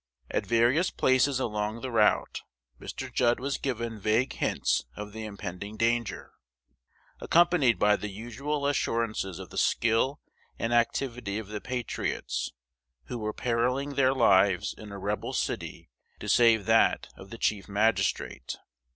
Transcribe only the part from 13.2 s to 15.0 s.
perilling their lives in a